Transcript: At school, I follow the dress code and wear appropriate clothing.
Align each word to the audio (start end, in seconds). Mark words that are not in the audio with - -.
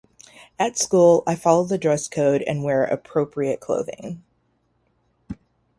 At 0.57 0.79
school, 0.79 1.21
I 1.27 1.35
follow 1.35 1.63
the 1.65 1.77
dress 1.77 2.07
code 2.07 2.41
and 2.47 2.63
wear 2.63 2.83
appropriate 2.85 3.59
clothing. 3.59 4.23